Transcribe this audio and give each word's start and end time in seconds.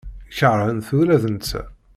Keṛheɣ-t 0.37 0.87
ula 0.99 1.15
d 1.23 1.25
netta. 1.33 1.61